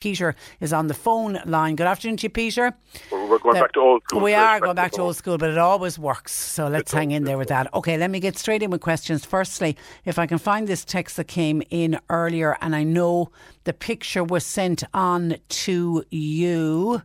Peter 0.00 0.34
is 0.60 0.72
on 0.74 0.88
the 0.88 0.94
phone 0.94 1.38
line. 1.46 1.74
Good 1.74 1.86
afternoon 1.86 2.18
to 2.18 2.24
you, 2.24 2.30
Peter. 2.30 2.74
We're 3.10 3.38
going 3.38 3.54
The- 3.54 3.60
back 3.62 3.72
to 3.72 3.80
old 3.80 4.02
school. 4.04 4.20
We 4.20 4.34
are 4.34 4.60
going 4.60 4.76
back 4.76 4.92
to 4.92 5.00
old 5.02 5.16
school, 5.16 5.38
but 5.38 5.48
it 5.50 5.56
always 5.58 5.98
works. 5.98 6.32
So 6.32 6.68
let's 6.68 6.92
hang 6.92 7.12
in 7.12 7.24
there 7.24 7.38
with 7.38 7.48
that. 7.48 7.72
Okay, 7.72 7.96
let 7.96 8.10
me 8.10 8.20
get 8.20 8.36
straight 8.36 8.62
in 8.62 8.70
with 8.70 8.82
questions. 8.82 9.24
Firstly, 9.24 9.74
if 10.04 10.18
I 10.18 10.26
can 10.26 10.36
find 10.38 10.68
this 10.68 10.84
text 10.84 11.16
that 11.16 11.28
came 11.28 11.62
in 11.70 11.98
earlier, 12.10 12.58
and 12.60 12.76
I 12.76 12.82
know 12.82 13.30
the 13.64 13.72
picture 13.72 14.22
was 14.22 14.44
sent 14.44 14.84
on 14.92 15.36
to 15.48 16.04
you 16.10 17.00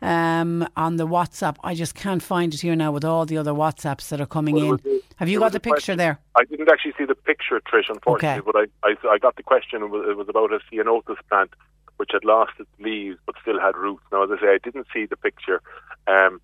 um, 0.00 0.66
on 0.76 0.96
the 0.96 1.06
WhatsApp. 1.06 1.56
I 1.62 1.74
just 1.74 1.94
can't 1.94 2.22
find 2.22 2.52
it 2.54 2.60
here 2.62 2.74
now 2.74 2.90
with 2.92 3.04
all 3.04 3.24
the 3.26 3.36
other 3.38 3.52
WhatsApps 3.52 4.08
that 4.08 4.20
are 4.20 4.26
coming 4.26 4.54
Well, 4.56 4.72
in. 4.74 4.80
a- 4.86 5.00
Have 5.16 5.28
you 5.28 5.38
got 5.38 5.52
the 5.52 5.60
picture 5.60 5.74
question. 5.74 5.98
there? 5.98 6.18
I 6.34 6.44
didn't 6.44 6.68
actually 6.70 6.94
see 6.98 7.04
the 7.04 7.14
picture, 7.14 7.60
Trish, 7.60 7.88
unfortunately, 7.88 8.40
Okay. 8.40 8.40
but 8.44 8.56
I, 8.56 8.88
I, 8.88 9.12
I 9.14 9.18
got 9.18 9.36
the 9.36 9.42
question. 9.44 9.82
It 9.82 9.90
was, 9.90 10.04
it 10.08 10.16
was 10.16 10.28
about 10.28 10.50
a 10.52 10.58
ceanothus 10.72 11.18
plant 11.28 11.50
which 11.96 12.10
had 12.12 12.24
lost 12.24 12.52
its 12.58 12.70
leaves 12.78 13.18
but 13.26 13.34
still 13.40 13.60
had 13.60 13.76
roots. 13.76 14.02
Now, 14.10 14.24
as 14.24 14.30
I 14.30 14.40
say, 14.40 14.48
I 14.48 14.58
didn't 14.62 14.86
see 14.92 15.06
the 15.06 15.16
picture, 15.16 15.60
um, 16.06 16.40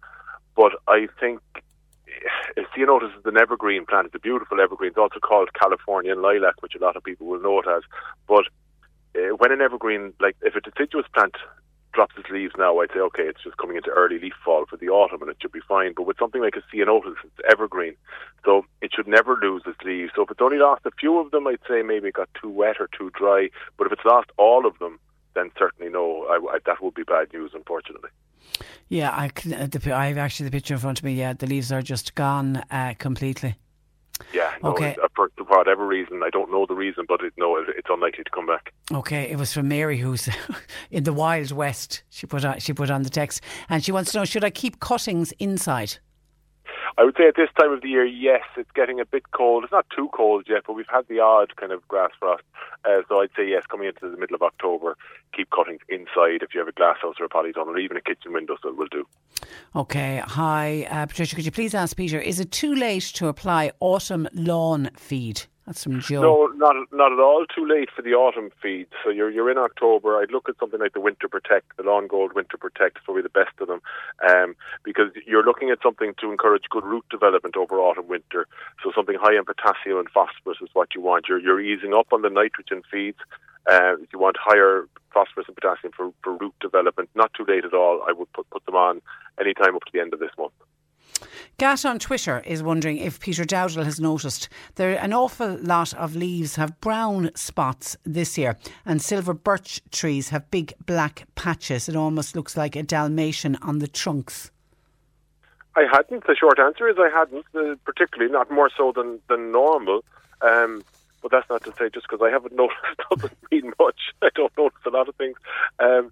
but 0.57 0.73
I 0.87 1.09
think 1.21 1.41
eh, 1.57 2.63
ceanothus 2.77 3.17
is 3.19 3.25
an 3.25 3.39
evergreen 3.39 3.87
plant. 3.87 4.07
It's 4.07 4.15
a 4.15 4.21
beautiful 4.21 4.61
evergreen. 4.61 4.91
It's 4.91 4.99
also 4.99 5.21
called 5.21 5.55
Californian 5.55 6.23
lilac, 6.23 6.61
which 6.61 6.75
a 6.75 6.85
lot 6.85 6.97
of 6.97 7.05
people 7.05 7.27
will 7.27 7.41
know 7.41 7.61
it 7.61 7.67
as. 7.69 7.83
But 8.27 8.45
uh, 9.17 9.37
when 9.37 9.53
an 9.53 9.61
evergreen, 9.61 10.13
like 10.21 10.37
if 10.43 10.55
a 10.55 10.61
deciduous 10.61 11.07
plant 11.15 11.35
drops 11.93 12.15
its 12.17 12.31
leaves 12.31 12.55
now, 12.57 12.79
I'd 12.79 12.91
say, 12.93 13.01
okay, 13.01 13.25
it's 13.25 13.43
just 13.43 13.57
coming 13.57 13.77
into 13.77 13.91
early 13.91 14.19
leaf 14.19 14.35
fall 14.45 14.67
for 14.67 14.77
the 14.77 14.89
autumn 14.89 15.23
and 15.23 15.31
it 15.31 15.39
should 15.41 15.53
be 15.53 15.61
fine. 15.67 15.95
But 15.97 16.07
with 16.07 16.19
something 16.19 16.41
like 16.41 16.55
a 16.57 16.77
ceanothus, 16.77 17.17
it's 17.25 17.51
evergreen. 17.51 17.97
So 18.45 18.65
it 18.81 18.93
should 18.95 19.09
never 19.09 19.37
lose 19.43 19.63
its 19.67 19.81
leaves. 19.85 20.13
So 20.15 20.23
if 20.23 20.31
it's 20.31 20.41
only 20.41 20.59
lost 20.59 20.87
a 20.87 20.91
few 20.93 21.19
of 21.19 21.31
them, 21.31 21.47
I'd 21.47 21.59
say 21.69 21.83
maybe 21.83 22.09
it 22.09 22.15
got 22.15 22.29
too 22.41 22.51
wet 22.51 22.77
or 22.79 22.89
too 22.97 23.11
dry. 23.19 23.49
But 23.77 23.87
if 23.87 23.93
it's 23.93 24.05
lost 24.05 24.31
all 24.37 24.67
of 24.67 24.79
them, 24.79 25.01
then 25.39 25.51
certainly 25.59 25.91
no, 25.91 26.27
I, 26.29 26.55
I, 26.55 26.59
that 26.67 26.83
would 26.83 26.95
be 26.95 27.05
bad 27.05 27.33
news, 27.33 27.53
unfortunately. 27.55 28.11
Yeah, 28.89 29.11
I, 29.11 29.27
uh, 29.27 29.67
the, 29.67 29.93
I 29.95 30.07
have 30.07 30.19
actually 30.19 30.49
the 30.49 30.53
picture 30.53 30.75
in 30.75 30.81
front 30.81 30.99
of 30.99 31.05
me. 31.05 31.13
Yeah, 31.15 31.33
the 31.35 31.47
leaves 31.47 31.71
are 31.71 31.83
just 31.83 32.15
gone 32.15 32.63
uh, 32.71 32.95
completely. 32.99 33.55
Yeah, 34.35 34.51
no, 34.65 34.71
Okay. 34.71 34.91
it's- 34.91 35.05
uh, 35.05 35.09
for, 35.15 35.31
for 35.37 35.45
whatever 35.45 35.87
reason, 35.87 36.23
I 36.25 36.31
don't 36.31 36.51
know 36.51 36.67
the 36.67 36.75
reason, 36.75 37.05
but 37.07 37.21
it, 37.23 37.33
no, 37.37 37.57
it, 37.57 37.67
it's 37.77 37.89
unlikely 37.89 38.25
to 38.25 38.31
come 38.31 38.47
back. 38.47 38.73
Okay, 38.93 39.31
it 39.31 39.39
was 39.39 39.53
from 39.53 39.69
Mary, 39.69 39.97
who's 39.99 40.29
in 40.91 41.05
the 41.05 41.13
Wild 41.13 41.53
West. 41.53 42.03
She 42.11 42.27
put 42.27 42.45
on, 42.45 42.59
she 42.59 42.73
put 42.73 42.91
on 42.91 43.03
the 43.05 43.11
text, 43.11 43.43
and 43.69 43.85
she 43.85 43.93
wants 43.93 44.11
to 44.13 44.19
know: 44.19 44.25
Should 44.25 44.43
I 44.45 44.51
keep 44.51 44.81
cuttings 44.81 45.33
inside? 45.39 45.99
I 46.99 47.05
would 47.05 47.17
say 47.17 47.29
at 47.29 47.37
this 47.37 47.49
time 47.57 47.71
of 47.71 47.81
the 47.81 47.89
year, 47.89 48.05
yes, 48.05 48.43
it's 48.57 48.73
getting 48.73 48.99
a 48.99 49.05
bit 49.05 49.31
cold. 49.31 49.63
It's 49.63 49.73
not 49.73 49.87
too 49.95 50.11
cold 50.13 50.47
yet, 50.49 50.65
but 50.67 50.73
we've 50.73 50.89
had 50.91 51.07
the 51.09 51.21
odd 51.21 51.55
kind 51.55 51.71
of 51.71 51.87
grass 51.87 52.11
frost. 52.19 52.43
Uh, 52.85 53.03
so 53.09 53.21
I'd 53.21 53.31
say 53.37 53.49
yes, 53.49 53.63
coming 53.71 53.87
into 53.87 54.11
the 54.11 54.17
middle 54.17 54.35
of 54.35 54.43
October, 54.43 54.97
keep 55.33 55.51
cuttings 55.51 55.81
inside 55.89 56.43
if 56.43 56.55
you 56.55 56.59
have 56.59 56.67
a 56.67 56.73
glass 56.73 56.97
house 57.01 57.15
or 57.21 57.27
a 57.27 57.29
polytunnel 57.29 57.69
or 57.69 57.79
even 57.79 57.97
a 57.97 58.01
kitchen 58.01 58.33
window, 58.33 58.57
it 58.65 58.77
will 58.77 58.89
do. 58.91 59.07
Okay, 59.77 60.21
hi, 60.27 60.89
uh, 60.91 61.07
Patricia. 61.07 61.37
Could 61.37 61.45
you 61.45 61.53
please 61.53 61.73
ask 61.73 61.97
Peter: 61.97 62.19
Is 62.21 62.41
it 62.41 62.51
too 62.51 62.75
late 62.75 63.05
to 63.15 63.29
apply 63.29 63.71
autumn 63.79 64.27
lawn 64.33 64.91
feed? 64.97 65.43
That's 65.69 65.85
from 65.85 66.01
Joe. 66.01 66.23
No, 66.23 66.47
not 66.57 66.77
not 66.93 67.13
at 67.13 67.21
all. 67.21 67.45
Too 67.45 67.69
late 67.69 67.91
for 67.95 68.01
the 68.01 68.15
autumn 68.15 68.51
feed. 68.63 68.87
So 69.05 69.11
you're 69.11 69.31
you're 69.31 69.51
in 69.51 69.59
October. 69.59 70.17
I'd 70.17 70.31
look 70.31 70.49
at 70.49 70.55
something 70.59 70.81
like 70.81 70.95
the 70.95 71.01
Winter 71.01 71.29
Protect, 71.29 71.77
the 71.77 71.83
Lawn 71.83 72.07
Gold 72.07 72.33
Winter 72.33 72.57
Protect, 72.57 73.05
probably 73.05 73.21
the 73.21 73.29
best 73.29 73.53
of 73.61 73.69
them, 73.69 73.83
um, 74.27 74.57
because 74.83 75.13
you're 75.27 75.45
looking 75.45 75.69
at 75.69 75.83
something 75.83 76.15
to 76.23 76.33
encourage 76.33 76.63
good 76.71 76.85
root 76.85 77.05
development 77.11 77.55
over 77.55 77.79
autumn 77.79 78.09
winter. 78.09 78.47
So 78.83 78.93
something 78.97 79.17
high 79.21 79.37
in 79.37 79.45
potassium 79.45 79.99
and 79.99 80.09
phosphorus 80.09 80.57
is 80.63 80.71
what 80.73 80.95
you 80.95 81.03
want. 81.03 81.27
You're 81.29 81.39
you're 81.39 81.61
easing 81.61 81.93
up 81.93 82.15
on 82.15 82.23
the 82.23 82.31
nitrogen 82.31 82.81
feeds. 82.91 83.19
Uh, 83.71 84.01
if 84.01 84.11
you 84.11 84.19
want 84.19 84.39
higher 84.41 84.89
phosphorus 85.13 85.49
and 85.49 85.57
potassium 85.57 85.93
for, 85.95 86.15
for 86.25 86.35
root 86.39 86.55
development, 86.63 87.11
not 87.15 87.31
too 87.35 87.45
late 87.47 87.67
at 87.67 87.75
all. 87.75 88.01
I 88.09 88.13
would 88.13 88.33
put 88.33 88.49
put 88.49 88.65
them 88.65 88.77
on 88.77 89.03
any 89.39 89.53
time 89.53 89.77
up 89.77 89.85
to 89.85 89.93
the 89.93 90.01
end 90.01 90.15
of 90.15 90.21
this 90.21 90.33
month. 90.39 90.55
Gat 91.59 91.85
on 91.85 91.99
Twitter 91.99 92.41
is 92.47 92.63
wondering 92.63 92.99
if 92.99 93.21
Peter 93.21 93.45
Dowdall 93.45 93.85
has 93.85 93.99
noticed 93.99 94.49
there 94.77 94.97
an 94.97 95.13
awful 95.13 95.59
lot 95.61 95.93
of 95.95 96.15
leaves 96.15 96.57
have 96.57 96.81
brown 96.81 97.31
spots 97.35 97.97
this 98.05 98.39
year, 98.39 98.57
and 98.87 99.03
silver 99.03 99.35
birch 99.35 99.81
trees 99.91 100.29
have 100.29 100.51
big 100.51 100.73
black 100.87 101.27
patches. 101.35 101.89
It 101.89 101.97
almost 101.97 102.37
looks 102.37 102.57
like 102.57 102.77
a 102.77 102.83
Dalmatian 102.83 103.57
on 103.57 103.79
the 103.79 103.89
trunks. 103.89 104.51
I 105.75 105.85
hadn't. 105.91 106.27
The 106.27 106.35
short 106.35 106.59
answer 106.59 106.89
is 106.89 106.97
I 106.99 107.09
hadn't, 107.09 107.47
uh, 107.55 107.77
particularly 107.85 108.33
not 108.33 108.51
more 108.51 108.71
so 108.77 108.93
than 108.95 109.21
than 109.29 109.53
normal. 109.53 110.05
Um, 110.41 110.83
but 111.23 111.31
that's 111.31 111.49
not 111.49 111.65
to 111.65 111.73
say 111.79 111.89
just 111.93 112.07
because 112.09 112.25
I 112.25 112.31
haven't 112.31 112.55
noticed 112.57 112.79
doesn't 113.11 113.39
mean 113.51 113.73
much. 113.79 114.01
I 114.23 114.29
don't 114.35 114.57
notice 114.57 114.79
a 114.87 114.91
lot 114.91 115.09
of 115.09 115.15
things. 115.17 115.37
Um, 115.79 116.11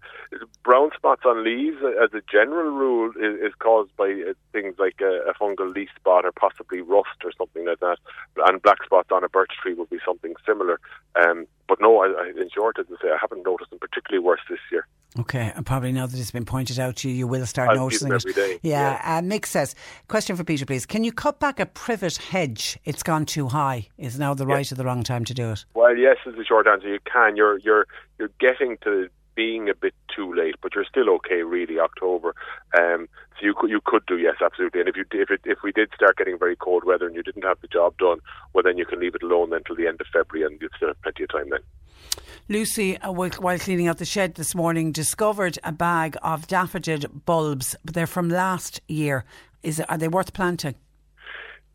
brown 0.62 0.90
spots 0.96 1.22
on 1.24 1.44
leaves, 1.44 1.78
uh, 1.82 2.02
as 2.02 2.12
a 2.14 2.22
general 2.30 2.70
rule, 2.70 3.10
is, 3.10 3.40
is 3.40 3.54
caused 3.58 3.94
by 3.96 4.10
uh, 4.10 4.32
things 4.52 4.74
like 4.78 5.00
a, 5.00 5.30
a 5.30 5.34
fungal 5.34 5.72
leaf 5.74 5.88
spot 5.96 6.24
or 6.24 6.32
possibly 6.32 6.80
rust 6.80 7.24
or 7.24 7.32
something 7.36 7.66
like 7.66 7.80
that. 7.80 7.98
And 8.36 8.62
black 8.62 8.82
spots 8.84 9.10
on 9.12 9.24
a 9.24 9.28
birch 9.28 9.52
tree 9.62 9.74
would 9.74 9.90
be 9.90 9.98
something 10.04 10.34
similar. 10.44 10.80
Um, 11.14 11.46
but 11.68 11.78
no, 11.80 11.98
I, 12.02 12.06
I, 12.06 12.28
in 12.40 12.48
short, 12.54 12.78
as 12.78 12.86
I 12.90 13.02
say, 13.02 13.08
I 13.10 13.16
haven't 13.20 13.44
noticed 13.44 13.70
them 13.70 13.78
particularly 13.78 14.24
worse 14.24 14.40
this 14.48 14.58
year. 14.70 14.86
Okay, 15.18 15.50
and 15.56 15.64
probably 15.64 15.92
now 15.92 16.06
that 16.06 16.18
it's 16.20 16.30
been 16.30 16.44
pointed 16.44 16.78
out 16.78 16.96
to 16.96 17.08
you, 17.08 17.14
you 17.14 17.26
will 17.26 17.46
start 17.46 17.70
I'll 17.70 17.76
noticing 17.76 18.12
it. 18.12 18.14
every 18.16 18.32
day, 18.34 18.58
Yeah, 18.62 19.00
Uh, 19.02 19.22
Mick 19.22 19.46
says, 19.46 19.74
question 20.08 20.36
for 20.36 20.44
Peter, 20.44 20.66
please. 20.66 20.84
Can 20.84 21.04
you 21.04 21.12
cut 21.12 21.40
back 21.40 21.58
a 21.58 21.64
privet 21.64 22.16
hedge? 22.18 22.78
It's 22.84 23.02
gone 23.02 23.24
too 23.24 23.48
high. 23.48 23.88
Is 23.96 24.18
now 24.18 24.34
the 24.34 24.46
right 24.46 24.70
or 24.70 24.74
the 24.74 24.84
wrong 24.84 25.02
time 25.04 25.24
to 25.24 25.32
do 25.32 25.52
it? 25.52 25.64
Well, 25.74 25.96
yes, 25.96 26.18
is 26.26 26.34
the 26.36 26.44
short 26.44 26.66
answer. 26.66 26.88
You 26.88 26.98
can. 27.10 27.34
You're 27.34 27.58
you're 27.60 27.86
you're 28.18 28.30
getting 28.38 28.76
to 28.84 29.08
being 29.36 29.68
a 29.68 29.74
bit 29.74 29.94
too 30.14 30.34
late, 30.34 30.56
but 30.62 30.74
you're 30.74 30.84
still 30.84 31.08
okay. 31.10 31.42
Really, 31.42 31.78
October. 31.78 32.34
Um, 32.76 33.08
so 33.38 33.46
you 33.46 33.54
could 33.54 33.70
you 33.70 33.80
could 33.84 34.04
do 34.06 34.18
yes, 34.18 34.36
absolutely. 34.42 34.80
And 34.80 34.88
if 34.88 34.96
you 34.96 35.04
if 35.12 35.30
it, 35.30 35.42
if 35.44 35.58
we 35.62 35.70
did 35.70 35.90
start 35.94 36.16
getting 36.16 36.38
very 36.38 36.56
cold 36.56 36.84
weather 36.84 37.06
and 37.06 37.14
you 37.14 37.22
didn't 37.22 37.44
have 37.44 37.60
the 37.60 37.68
job 37.68 37.96
done, 37.98 38.18
well, 38.52 38.64
then 38.64 38.78
you 38.78 38.86
can 38.86 38.98
leave 38.98 39.14
it 39.14 39.22
alone 39.22 39.50
then 39.50 39.60
till 39.64 39.76
the 39.76 39.86
end 39.86 40.00
of 40.00 40.06
February, 40.12 40.50
and 40.50 40.60
you'd 40.60 40.72
still 40.76 40.88
have 40.88 41.02
plenty 41.02 41.24
of 41.24 41.30
time 41.30 41.50
then. 41.50 41.60
Lucy, 42.48 42.96
uh, 42.98 43.12
while 43.12 43.30
while 43.38 43.58
cleaning 43.58 43.88
out 43.88 43.98
the 43.98 44.04
shed 44.04 44.34
this 44.34 44.54
morning, 44.54 44.90
discovered 44.90 45.58
a 45.62 45.72
bag 45.72 46.16
of 46.22 46.46
daffodil 46.46 47.00
bulbs, 47.24 47.76
but 47.84 47.94
they're 47.94 48.06
from 48.06 48.28
last 48.28 48.80
year. 48.88 49.24
Is 49.62 49.80
it, 49.80 49.90
are 49.90 49.98
they 49.98 50.08
worth 50.08 50.32
planting? 50.32 50.76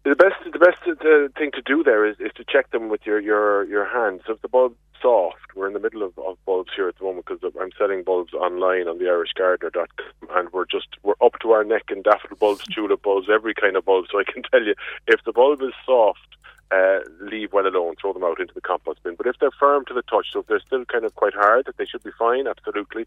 The 0.03 0.15
best 0.15 0.35
the 0.51 0.59
best 0.59 0.79
uh, 0.87 1.27
thing 1.37 1.51
to 1.53 1.61
do 1.61 1.83
there 1.83 2.05
is, 2.05 2.15
is 2.19 2.31
to 2.37 2.43
check 2.43 2.71
them 2.71 2.89
with 2.89 3.01
your 3.05 3.19
your 3.19 3.65
your 3.65 3.85
hands. 3.85 4.21
So 4.25 4.33
if 4.33 4.41
the 4.41 4.47
bulb's 4.47 4.75
soft, 5.01 5.55
we're 5.55 5.67
in 5.67 5.73
the 5.73 5.79
middle 5.79 6.03
of, 6.03 6.17
of 6.19 6.37
bulbs 6.45 6.71
here 6.75 6.87
at 6.87 6.97
the 6.97 7.03
moment 7.03 7.25
because 7.25 7.53
I'm 7.59 7.71
selling 7.77 8.03
bulbs 8.03 8.33
online 8.33 8.87
on 8.87 8.97
the 8.97 9.05
IrishGardener.com, 9.05 10.29
and 10.37 10.49
we're 10.53 10.65
just 10.65 10.87
we're 11.03 11.15
up 11.21 11.39
to 11.41 11.51
our 11.51 11.63
neck 11.63 11.83
in 11.91 12.01
daffodil 12.01 12.37
bulbs, 12.37 12.65
tulip 12.73 13.01
bulbs, 13.01 13.27
every 13.31 13.53
kind 13.53 13.75
of 13.75 13.85
bulb. 13.85 14.05
So 14.11 14.19
I 14.19 14.23
can 14.23 14.43
tell 14.51 14.63
you, 14.63 14.75
if 15.07 15.23
the 15.25 15.33
bulb 15.33 15.61
is 15.61 15.73
soft, 15.85 16.19
uh, 16.71 16.99
leave 17.19 17.51
well 17.53 17.67
alone, 17.67 17.95
throw 17.99 18.13
them 18.13 18.23
out 18.23 18.39
into 18.39 18.53
the 18.53 18.61
compost 18.61 19.03
bin. 19.03 19.15
But 19.15 19.27
if 19.27 19.35
they're 19.39 19.51
firm 19.51 19.85
to 19.85 19.93
the 19.93 20.03
touch, 20.03 20.27
so 20.31 20.39
if 20.39 20.47
they're 20.47 20.61
still 20.65 20.85
kind 20.85 21.05
of 21.05 21.15
quite 21.15 21.33
hard, 21.33 21.65
that 21.65 21.77
they 21.77 21.85
should 21.85 22.03
be 22.03 22.11
fine, 22.17 22.47
absolutely. 22.47 23.05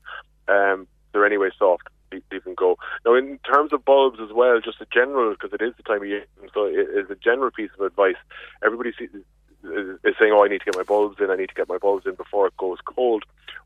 Um, 0.49 0.87
they're 1.13 1.25
anyway 1.25 1.51
soft, 1.59 1.89
leave 2.13 2.45
them 2.45 2.55
go. 2.55 2.77
Now, 3.05 3.15
in 3.15 3.39
terms 3.39 3.73
of 3.73 3.85
bulbs 3.85 4.19
as 4.21 4.33
well, 4.33 4.61
just 4.61 4.81
a 4.81 4.87
general, 4.93 5.31
because 5.33 5.53
it 5.53 5.63
is 5.63 5.75
the 5.77 5.83
time 5.83 6.03
of 6.03 6.09
year, 6.09 6.27
so 6.53 6.67
it 6.67 6.89
is 6.95 7.11
a 7.11 7.15
general 7.15 7.51
piece 7.51 7.71
of 7.79 7.87
advice. 7.87 8.17
Everybody 8.65 8.93
sees, 8.99 9.11
is 9.65 10.15
saying, 10.19 10.33
"Oh, 10.33 10.45
I 10.45 10.49
need 10.49 10.61
to 10.61 10.65
get 10.67 10.77
my 10.77 10.83
bulbs 10.83 11.21
in. 11.21 11.31
I 11.31 11.37
need 11.37 11.49
to 11.49 11.55
get 11.55 11.69
my 11.69 11.79
bulbs 11.79 12.07
in 12.07 12.15
before 12.15 12.47
it 12.47 12.57
goes 12.57 12.79
cold." 12.85 13.25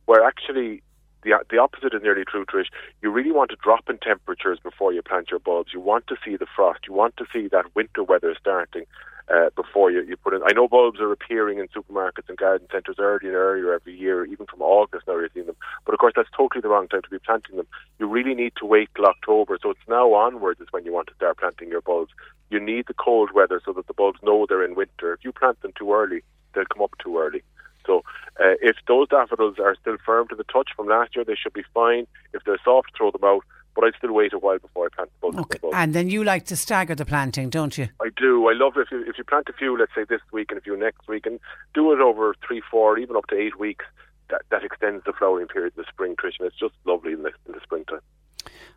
where 0.09 0.25
actually 0.25 0.83
the 1.23 1.33
the 1.51 1.59
opposite 1.59 1.93
is 1.93 2.03
nearly 2.03 2.25
true, 2.25 2.47
Trish. 2.47 2.71
You 3.03 3.11
really 3.11 3.31
want 3.31 3.51
to 3.51 3.57
drop 3.63 3.91
in 3.91 3.99
temperatures 3.99 4.59
before 4.63 4.93
you 4.93 5.03
plant 5.03 5.31
your 5.31 5.39
bulbs. 5.39 5.73
You 5.75 5.81
want 5.81 6.07
to 6.07 6.17
see 6.25 6.37
the 6.37 6.47
frost. 6.57 6.81
You 6.89 6.95
want 6.95 7.17
to 7.19 7.27
see 7.31 7.47
that 7.49 7.67
winter 7.77 8.03
weather 8.03 8.35
starting 8.41 8.87
uh, 9.33 9.51
before 9.57 9.91
you, 9.91 10.03
you 10.03 10.17
put 10.17 10.35
in. 10.35 10.43
I 10.43 10.53
know 10.53 10.69
bulbs 10.69 11.01
are 11.01 11.13
appearing 11.13 11.59
in 11.59 11.69
supermarkets 11.69 12.29
and 12.29 12.39
garden 12.39 12.67
centres 12.73 12.97
earlier 12.99 13.29
and 13.29 13.37
earlier 13.37 13.73
every 13.75 13.95
year, 13.95 14.25
even 14.25 14.47
from 14.47 14.63
August 14.63 15.07
now 15.07 15.15
you're 15.15 15.29
seeing 15.35 15.47
them. 15.47 15.57
But 15.85 15.95
of 15.95 16.01
course, 16.01 16.15
that's 16.17 16.31
totally 16.37 16.61
the 16.63 16.69
wrong 16.69 16.89
time 16.89 17.03
to 17.03 17.11
be 17.11 17.19
planting 17.19 17.57
them. 17.57 17.67
You 17.99 18.07
really 18.07 18.35
need 18.35 18.53
to 18.57 18.67
wait 18.67 18.89
till 18.95 19.07
October. 19.07 19.59
So 19.63 19.71
it's 19.71 19.89
now 19.89 20.15
onwards 20.15 20.61
is 20.61 20.69
when 20.71 20.85
you 20.85 20.93
want 20.93 21.09
to 21.09 21.15
start 21.15 21.39
planting 21.39 21.69
your 21.69 21.83
bulbs. 21.83 22.13
You 22.51 22.61
need 22.61 22.87
the 22.87 22.95
cold 22.95 23.31
weather 23.35 23.61
so 23.65 23.73
that 23.75 23.87
the 23.87 23.95
bulbs 23.95 24.21
know 24.23 24.47
they're 24.49 24.65
in 24.65 24.75
winter. 24.75 25.13
If 25.13 25.25
you 25.25 25.33
plant 25.33 25.61
them 25.61 25.73
too 25.77 25.93
early, 25.93 26.23
they'll 26.55 26.65
come 26.65 26.83
up 26.83 26.93
too 27.03 27.19
early. 27.19 27.43
So 27.87 27.99
uh, 28.39 28.57
if 28.61 28.77
those 28.87 29.09
daffodils 29.09 29.59
are 29.59 29.75
still 29.81 29.97
firm 30.05 30.29
to 30.29 30.37
the 30.37 30.45
touch 30.45 30.71
from 30.77 30.89
last 30.89 31.17
year, 31.17 31.25
they 31.25 31.35
should 31.35 31.55
be 31.55 31.65
fine. 31.75 32.07
If 32.33 32.45
they're 32.45 32.61
soft, 32.65 32.97
throw 32.97 33.11
them 33.11 33.25
out 33.25 33.45
but 33.79 33.87
I'd 33.87 33.95
still 33.97 34.13
wait 34.13 34.33
a 34.33 34.39
while 34.41 34.59
before 34.59 34.87
I 34.87 34.89
plant 34.89 35.11
the 35.13 35.31
bulbs. 35.31 35.39
Okay. 35.39 35.59
And 35.73 35.95
then 35.95 36.11
you 36.11 36.25
like 36.25 36.47
to 36.47 36.57
stagger 36.57 36.97
the 36.97 37.05
planting, 37.05 37.49
don't 37.49 37.79
you? 37.79 37.89
I 38.03 38.09
do. 38.17 38.49
I 38.49 38.53
love 38.53 38.73
if 38.77 38.91
you 38.91 39.05
if 39.07 39.17
you 39.19 39.23
plant 39.23 39.49
a 39.49 39.53
few, 39.53 39.79
let's 39.79 39.95
say 39.95 40.03
this 40.03 40.21
week 40.33 40.51
and 40.51 40.59
a 40.59 40.61
few 40.61 40.77
next 40.77 41.07
week, 41.07 41.27
and 41.27 41.39
do 41.75 41.93
it 41.93 42.01
over 42.01 42.35
three, 42.45 42.61
four, 42.69 42.99
even 42.99 43.15
up 43.15 43.29
to 43.29 43.39
eight 43.39 43.57
weeks. 43.57 43.85
That 44.31 44.43
that 44.51 44.65
extends 44.65 45.05
the 45.05 45.13
flowering 45.13 45.47
period 45.47 45.75
in 45.77 45.85
the 45.85 45.89
spring, 45.89 46.17
Trish, 46.17 46.41
and 46.41 46.49
it's 46.49 46.59
just 46.59 46.75
lovely 46.87 47.13
in 47.13 47.23
the, 47.23 47.31
in 47.47 47.53
the 47.53 47.61
springtime. 47.63 48.01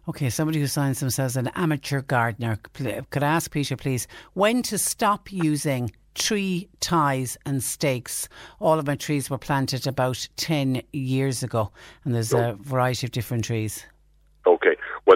Okay, 0.07 0.29
somebody 0.29 0.59
who 0.59 0.67
signs 0.67 0.99
themselves 0.99 1.35
an 1.35 1.47
amateur 1.55 2.01
gardener. 2.01 2.59
Could 2.73 3.23
I 3.23 3.27
ask 3.27 3.49
Peter, 3.49 3.75
please, 3.75 4.07
when 4.33 4.61
to 4.63 4.77
stop 4.77 5.31
using 5.31 5.91
tree 6.13 6.67
ties 6.79 7.37
and 7.45 7.63
stakes. 7.63 8.27
All 8.59 8.77
of 8.77 8.85
my 8.85 8.95
trees 8.95 9.29
were 9.29 9.37
planted 9.37 9.87
about 9.87 10.27
10 10.35 10.81
years 10.91 11.41
ago, 11.41 11.71
and 12.03 12.13
there's 12.13 12.33
a 12.33 12.57
variety 12.59 13.07
of 13.07 13.11
different 13.11 13.45
trees. 13.45 13.85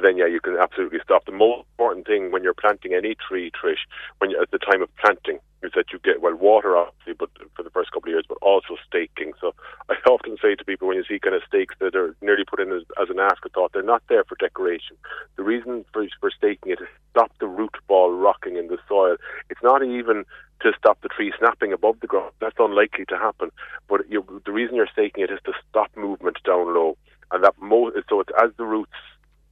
Then, 0.05 0.17
yeah, 0.17 0.27
you 0.27 0.39
can 0.39 0.55
absolutely 0.55 0.99
stop. 1.03 1.25
The 1.25 1.31
most 1.31 1.65
important 1.73 2.05
thing 2.05 2.31
when 2.31 2.43
you're 2.43 2.53
planting 2.53 2.93
any 2.93 3.15
tree, 3.15 3.49
Trish, 3.49 3.89
when 4.19 4.29
you, 4.29 4.39
at 4.39 4.51
the 4.51 4.59
time 4.59 4.83
of 4.83 4.95
planting, 4.97 5.39
is 5.63 5.71
that 5.73 5.91
you 5.91 5.97
get 5.97 6.21
well 6.21 6.35
water, 6.35 6.77
obviously, 6.77 7.13
but 7.17 7.31
for 7.55 7.63
the 7.63 7.71
first 7.71 7.91
couple 7.91 8.09
of 8.09 8.13
years, 8.13 8.25
but 8.29 8.37
also 8.43 8.77
staking. 8.85 9.33
So 9.41 9.55
I 9.89 9.95
often 10.07 10.37
say 10.39 10.53
to 10.53 10.63
people 10.63 10.87
when 10.87 10.97
you 10.97 11.03
see 11.09 11.17
kind 11.17 11.33
of 11.33 11.41
stakes 11.47 11.73
that 11.79 11.95
are 11.95 12.15
nearly 12.21 12.43
put 12.45 12.59
in 12.59 12.71
as, 12.71 12.83
as 13.01 13.09
an 13.09 13.19
afterthought, 13.19 13.73
they're 13.73 13.81
not 13.81 14.03
there 14.07 14.23
for 14.25 14.35
decoration. 14.35 14.95
The 15.37 15.43
reason 15.43 15.85
for 15.91 16.05
for 16.19 16.29
staking 16.29 16.71
it 16.71 16.81
is 16.81 16.87
to 16.87 17.01
stop 17.09 17.31
the 17.39 17.47
root 17.47 17.73
ball 17.87 18.11
rocking 18.13 18.57
in 18.57 18.67
the 18.67 18.77
soil. 18.87 19.17
It's 19.49 19.63
not 19.63 19.81
even 19.81 20.23
to 20.61 20.71
stop 20.77 21.01
the 21.01 21.09
tree 21.09 21.33
snapping 21.39 21.73
above 21.73 21.99
the 21.99 22.07
ground. 22.07 22.31
That's 22.39 22.59
unlikely 22.59 23.05
to 23.05 23.17
happen. 23.17 23.49
But 23.89 24.01
you, 24.07 24.23
the 24.45 24.51
reason 24.51 24.75
you're 24.75 24.93
staking 24.93 25.23
it 25.23 25.31
is 25.31 25.39
to 25.45 25.53
stop 25.67 25.89
movement 25.97 26.37
down 26.45 26.75
low, 26.75 26.95
and 27.31 27.43
that 27.43 27.55
mo- 27.59 27.91
so 28.07 28.19
it's 28.19 28.29
as 28.39 28.51
the 28.57 28.65
roots 28.65 28.93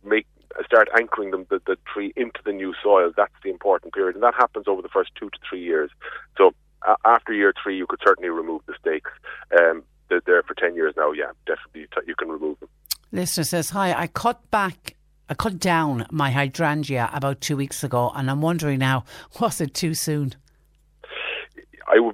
make 0.04 0.28
start 0.66 0.90
anchoring 0.98 1.32
them 1.32 1.46
the, 1.50 1.62
the 1.66 1.78
tree 1.92 2.14
into 2.16 2.40
the 2.46 2.52
new 2.52 2.74
soil. 2.82 3.12
That's 3.16 3.34
the 3.44 3.50
important 3.50 3.94
period, 3.94 4.16
and 4.16 4.24
that 4.24 4.36
happens 4.36 4.68
over 4.68 4.82
the 4.82 4.90
first 4.90 5.12
two 5.16 5.30
to 5.30 5.38
three 5.48 5.64
years. 5.64 5.90
So 6.38 6.54
uh, 6.88 6.96
after 7.06 7.34
year 7.34 7.54
three, 7.62 7.78
you 7.78 7.88
could 7.88 8.00
certainly 8.06 8.30
remove 8.30 8.62
the 8.66 8.74
stakes. 8.80 9.12
Um, 9.60 9.84
they're 10.10 10.22
there 10.26 10.44
for 10.44 10.54
ten 10.54 10.76
years 10.76 10.94
now. 10.98 11.12
Yeah, 11.12 11.32
definitely 11.46 11.88
you 12.08 12.16
can 12.16 12.30
remove 12.30 12.60
them. 12.60 12.70
Listener 13.12 13.44
says, 13.44 13.70
"Hi, 13.72 13.94
I 13.94 14.08
cut 14.08 14.50
back." 14.52 14.96
I 15.30 15.36
cut 15.36 15.58
down 15.58 16.06
my 16.12 16.32
hydrangea 16.32 17.10
about 17.14 17.40
two 17.40 17.56
weeks 17.56 17.82
ago, 17.82 18.12
and 18.14 18.30
I'm 18.30 18.42
wondering 18.42 18.80
now, 18.80 19.06
was 19.40 19.62
it 19.62 19.74
too 19.74 19.94
soon? 19.94 20.36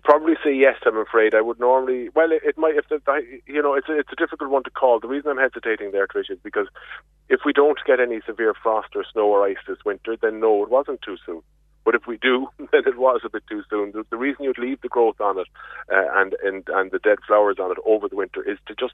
Probably 0.10 0.34
say 0.44 0.56
yes. 0.56 0.76
I'm 0.88 0.98
afraid 0.98 1.36
I 1.36 1.42
would 1.42 1.60
normally. 1.60 2.10
Well, 2.16 2.32
it, 2.32 2.42
it 2.44 2.58
might. 2.58 2.74
If 2.76 2.90
the, 2.90 3.00
you 3.46 3.62
know, 3.62 3.76
it's 3.76 3.88
a, 3.90 4.00
it's 4.00 4.12
a 4.12 4.16
difficult 4.16 4.50
one 4.50 4.64
to 4.64 4.72
call. 4.72 5.00
The 5.00 5.08
reason 5.08 5.30
I'm 5.30 5.38
hesitating 5.38 5.92
there, 5.92 6.08
Trish, 6.08 6.32
is 6.32 6.40
because 6.44 6.66
if 7.30 7.42
we 7.46 7.54
don't 7.54 7.78
get 7.86 8.00
any 8.00 8.20
severe 8.26 8.56
frost 8.56 8.96
or 8.96 9.06
snow 9.14 9.28
or 9.28 9.46
ice 9.46 9.58
this 9.68 9.78
winter, 9.86 10.18
then 10.20 10.40
no, 10.40 10.64
it 10.64 10.72
wasn't 10.72 11.04
too 11.04 11.18
soon. 11.28 11.44
But 11.90 11.96
if 11.96 12.06
we 12.06 12.18
do, 12.18 12.48
then 12.60 12.84
it 12.86 13.00
was 13.00 13.22
a 13.26 13.30
bit 13.30 13.42
too 13.50 13.64
soon. 13.68 13.94
The, 13.94 14.06
the 14.12 14.18
reason 14.18 14.44
you'd 14.44 14.60
leave 14.60 14.80
the 14.82 14.88
growth 14.88 15.20
on 15.20 15.40
it 15.40 15.48
uh, 15.92 16.06
and, 16.18 16.36
and 16.44 16.64
and 16.70 16.92
the 16.92 17.00
dead 17.00 17.18
flowers 17.26 17.58
on 17.60 17.72
it 17.72 17.80
over 17.84 18.08
the 18.08 18.16
winter 18.16 18.48
is 18.48 18.60
to 18.68 18.76
just 18.76 18.94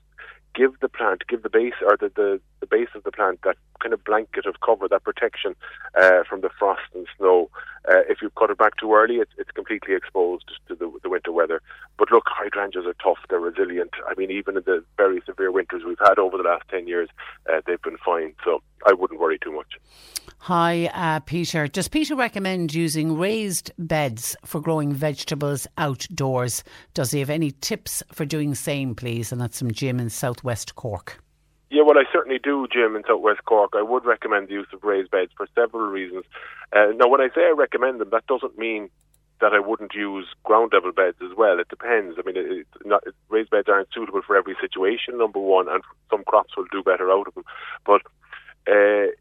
give 0.54 0.80
the 0.80 0.88
plant, 0.88 1.24
give 1.28 1.44
the 1.44 1.50
base 1.50 1.74
or 1.86 1.98
the, 1.98 2.10
the, 2.16 2.40
the 2.62 2.66
base 2.66 2.88
of 2.96 3.04
the 3.04 3.12
plant 3.12 3.42
that 3.44 3.58
kind 3.84 3.92
of 3.92 4.02
blanket 4.06 4.46
of 4.46 4.62
cover, 4.66 4.88
that 4.88 5.04
protection 5.04 5.58
uh, 6.02 6.24
from 6.24 6.40
the 6.40 6.50
frost 6.58 6.88
and 6.94 7.06
snow. 7.18 7.50
Uh, 7.90 8.00
if 8.08 8.22
you 8.22 8.30
cut 8.40 8.50
it 8.50 8.58
back 8.58 8.78
too 8.78 8.94
early, 8.94 9.16
it's, 9.16 9.34
it's 9.38 9.52
completely 9.52 9.94
exposed 9.94 10.50
to 10.70 10.74
the, 10.74 10.90
the 11.04 11.10
winter 11.10 11.34
weather. 11.34 11.62
But 11.98 12.12
look, 12.12 12.24
hydrangeas 12.28 12.86
are 12.86 12.96
tough; 13.04 13.20
they're 13.30 13.42
resilient. 13.42 13.92
I 14.08 14.14
mean, 14.16 14.32
even 14.32 14.56
in 14.56 14.64
the 14.66 14.86
very 14.96 15.22
severe 15.26 15.52
winters 15.52 15.84
we've 15.86 16.00
had 16.00 16.18
over 16.18 16.38
the 16.38 16.44
last 16.44 16.64
ten 16.70 16.88
years, 16.88 17.10
uh, 17.52 17.60
they've 17.68 17.82
been 17.82 17.98
fine. 17.98 18.36
So 18.46 18.62
I 18.88 18.94
wouldn't 18.94 19.20
worry 19.20 19.38
too 19.38 19.52
much. 19.52 19.74
Hi, 20.40 20.92
uh, 20.94 21.22
Peter. 21.22 21.68
Does 21.68 21.88
Peter 21.88 22.16
recommend 22.16 22.74
using 22.74 23.18
raised 23.18 23.72
beds 23.80 24.36
for 24.46 24.62
growing 24.62 24.94
vegetables 24.94 25.66
outdoors? 25.78 26.64
Does 26.94 27.12
he 27.12 27.20
have 27.20 27.32
any 27.32 27.52
tips 27.52 28.04
for 28.12 28.26
doing 28.26 28.54
same, 28.54 28.94
please? 28.94 29.32
And 29.32 29.42
that's 29.42 29.60
from 29.60 29.72
Jim 29.72 30.00
in 30.00 30.10
Southwest 30.10 30.76
Cork. 30.76 31.24
Yeah, 31.72 31.82
well, 31.82 31.98
I 31.98 32.04
certainly 32.14 32.40
do, 32.40 32.68
Jim, 32.72 32.96
in 32.96 33.04
Southwest 33.08 33.44
Cork. 33.46 33.72
I 33.76 33.82
would 33.82 34.06
recommend 34.06 34.48
the 34.48 34.54
use 34.54 34.68
of 34.72 34.84
raised 34.84 35.10
beds 35.10 35.32
for 35.36 35.48
several 35.56 35.88
reasons. 35.88 36.26
Uh, 36.72 36.92
now, 36.96 37.08
when 37.08 37.22
I 37.22 37.30
say 37.34 37.42
I 37.42 37.54
recommend 37.58 38.00
them, 38.00 38.10
that 38.12 38.28
doesn't 38.28 38.58
mean 38.58 38.90
that 39.42 39.54
I 39.54 39.60
wouldn't 39.60 39.94
use 39.94 40.28
ground 40.44 40.72
level 40.74 40.92
beds 40.92 41.18
as 41.22 41.36
well. 41.36 41.60
It 41.60 41.68
depends. 41.70 42.18
I 42.18 42.22
mean, 42.26 42.38
it, 42.38 42.46
it, 42.46 42.68
not, 42.86 43.04
raised 43.30 43.50
beds 43.50 43.68
aren't 43.68 43.90
suitable 43.94 44.22
for 44.26 44.38
every 44.38 44.56
situation, 44.62 45.18
number 45.18 45.40
one, 45.40 45.68
and 45.68 45.84
some 46.10 46.24
crops 46.24 46.56
will 46.56 46.66
do 46.72 46.84
better 46.84 47.12
out 47.12 47.28
of 47.28 47.34
them. 47.34 47.44
But 47.86 48.02
uh, 48.72 49.12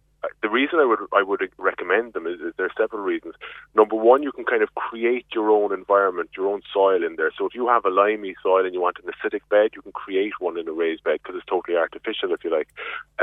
the 0.43 0.49
reason 0.49 0.79
I 0.79 0.85
would 0.85 1.00
I 1.12 1.23
would 1.23 1.41
recommend 1.59 2.12
them 2.12 2.26
is, 2.26 2.41
is 2.41 2.53
there 2.56 2.67
are 2.67 2.76
several 2.76 3.03
reasons. 3.03 3.35
Number 3.75 3.97
one, 3.97 4.23
you 4.23 4.32
can 4.32 4.44
kind 4.44 4.62
of 4.62 4.75
create 4.75 5.26
your 5.35 5.50
own 5.50 5.73
environment, 5.73 6.31
your 6.37 6.47
own 6.47 6.62
soil 6.73 7.05
in 7.05 7.17
there. 7.17 7.32
So 7.37 7.47
if 7.47 7.55
you 7.55 7.69
have 7.69 7.85
a 7.85 7.91
limey 7.91 8.35
soil 8.43 8.65
and 8.65 8.75
you 8.75 8.81
want 8.81 8.99
an 9.03 9.11
acidic 9.12 9.43
bed, 9.50 9.71
you 9.75 9.82
can 9.82 9.93
create 9.93 10.32
one 10.41 10.59
in 10.59 10.69
a 10.69 10.73
raised 10.73 11.05
bed 11.05 11.21
because 11.23 11.37
it's 11.37 11.47
totally 11.47 11.76
artificial, 11.76 12.32
if 12.32 12.44
you 12.44 12.50
like, 12.50 12.69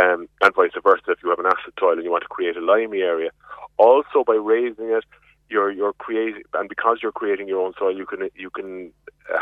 um, 0.01 0.27
and 0.42 0.56
vice 0.56 0.71
versa. 0.83 1.12
If 1.12 1.24
you 1.24 1.30
have 1.30 1.39
an 1.39 1.45
acid 1.45 1.74
soil 1.80 1.94
and 1.94 2.03
you 2.03 2.12
want 2.12 2.24
to 2.24 2.30
create 2.30 2.57
a 2.57 2.62
limey 2.62 3.01
area, 3.01 3.31
also 3.77 4.24
by 4.25 4.36
raising 4.36 4.89
it, 4.89 5.06
you're 5.51 5.71
you're 5.71 5.94
creating, 5.94 6.44
and 6.53 6.69
because 6.69 7.00
you're 7.01 7.12
creating 7.12 7.48
your 7.48 7.65
own 7.65 7.74
soil, 7.77 7.95
you 7.95 8.06
can 8.06 8.30
you 8.36 8.50
can 8.50 8.92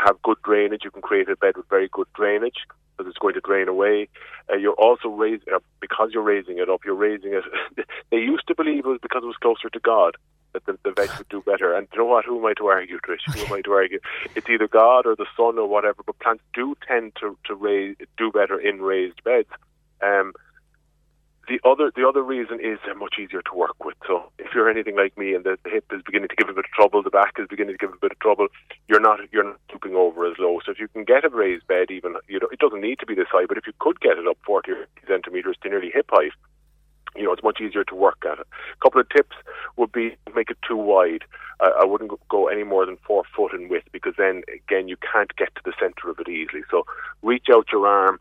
have 0.04 0.20
good 0.22 0.38
drainage. 0.44 0.82
You 0.84 0.90
can 0.90 1.02
create 1.02 1.28
a 1.28 1.36
bed 1.36 1.56
with 1.56 1.68
very 1.68 1.88
good 1.92 2.08
drainage 2.14 2.66
because 2.96 3.08
it's 3.08 3.18
going 3.18 3.34
to 3.34 3.40
drain 3.40 3.68
away. 3.68 4.08
Uh, 4.52 4.56
you're 4.56 4.74
also 4.74 5.08
raising 5.08 5.52
uh, 5.54 5.58
because 5.80 6.10
you're 6.12 6.22
raising 6.22 6.58
it 6.58 6.68
up. 6.68 6.80
You're 6.84 6.94
raising 6.94 7.32
it. 7.32 7.44
they 8.10 8.18
used 8.18 8.46
to 8.48 8.54
believe 8.54 8.84
it 8.84 8.88
was 8.88 8.98
because 9.02 9.22
it 9.22 9.26
was 9.26 9.36
closer 9.36 9.70
to 9.70 9.80
God 9.80 10.16
that 10.52 10.66
the, 10.66 10.78
the 10.84 10.90
veg 10.90 11.10
would 11.16 11.28
do 11.28 11.40
better. 11.42 11.74
And 11.74 11.86
you 11.92 12.00
know 12.00 12.06
what? 12.06 12.24
Who 12.24 12.38
am 12.38 12.46
I 12.46 12.54
to 12.54 12.66
argue, 12.66 12.98
Trish? 12.98 13.32
Who 13.32 13.46
am 13.46 13.52
I 13.52 13.62
to 13.62 13.72
argue? 13.72 14.00
It's 14.34 14.48
either 14.48 14.68
God 14.68 15.06
or 15.06 15.14
the 15.16 15.26
sun 15.36 15.58
or 15.58 15.68
whatever. 15.68 16.02
But 16.04 16.18
plants 16.18 16.42
do 16.52 16.76
tend 16.86 17.12
to 17.20 17.36
to 17.46 17.54
raise 17.54 17.96
do 18.18 18.30
better 18.30 18.58
in 18.58 18.80
raised 18.80 19.22
beds. 19.24 19.48
Um, 20.02 20.32
the 21.50 21.60
other 21.68 21.90
the 21.94 22.06
other 22.06 22.22
reason 22.22 22.60
is 22.60 22.78
they're 22.86 22.94
much 22.94 23.16
easier 23.18 23.42
to 23.42 23.54
work 23.54 23.84
with. 23.84 23.96
So 24.06 24.30
if 24.38 24.54
you're 24.54 24.70
anything 24.70 24.96
like 24.96 25.18
me 25.18 25.34
and 25.34 25.42
the, 25.42 25.58
the 25.64 25.70
hip 25.70 25.84
is 25.92 26.00
beginning 26.06 26.28
to 26.28 26.36
give 26.36 26.48
a 26.48 26.52
bit 26.52 26.64
of 26.64 26.70
trouble, 26.70 27.02
the 27.02 27.10
back 27.10 27.34
is 27.38 27.48
beginning 27.48 27.74
to 27.74 27.78
give 27.78 27.92
a 27.92 28.00
bit 28.00 28.12
of 28.12 28.18
trouble, 28.20 28.46
you're 28.86 29.00
not 29.00 29.18
you're 29.32 29.42
not 29.44 29.58
stooping 29.68 29.96
over 29.96 30.30
as 30.30 30.38
low. 30.38 30.60
So 30.64 30.70
if 30.70 30.78
you 30.78 30.86
can 30.86 31.02
get 31.02 31.24
a 31.24 31.28
raised 31.28 31.66
bed, 31.66 31.90
even 31.90 32.14
you 32.28 32.38
know 32.38 32.46
it 32.52 32.60
doesn't 32.60 32.80
need 32.80 33.00
to 33.00 33.06
be 33.06 33.16
this 33.16 33.26
high, 33.32 33.46
but 33.46 33.58
if 33.58 33.66
you 33.66 33.72
could 33.80 34.00
get 34.00 34.16
it 34.16 34.28
up 34.28 34.38
40 34.46 34.70
centimeters 35.08 35.56
to 35.62 35.68
nearly 35.68 35.90
hip 35.92 36.06
height, 36.10 36.32
you 37.16 37.24
know, 37.24 37.32
it's 37.32 37.42
much 37.42 37.60
easier 37.60 37.82
to 37.82 37.94
work 37.96 38.22
at 38.24 38.38
it. 38.38 38.46
A 38.46 38.84
couple 38.84 39.00
of 39.00 39.08
tips 39.08 39.34
would 39.76 39.90
be 39.90 40.16
make 40.34 40.50
it 40.50 40.58
too 40.66 40.76
wide. 40.76 41.24
I 41.60 41.84
wouldn't 41.84 42.12
go 42.28 42.46
any 42.46 42.62
more 42.62 42.86
than 42.86 42.96
four 43.06 43.24
foot 43.36 43.52
in 43.52 43.68
width 43.68 43.88
because 43.92 44.14
then, 44.16 44.42
again, 44.54 44.88
you 44.88 44.96
can't 45.12 45.34
get 45.36 45.54
to 45.56 45.60
the 45.64 45.74
centre 45.78 46.08
of 46.08 46.18
it 46.18 46.28
easily. 46.28 46.62
So 46.70 46.86
reach 47.22 47.48
out 47.52 47.66
your 47.72 47.86
arm 47.86 48.18